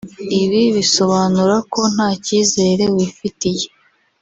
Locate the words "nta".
1.93-2.09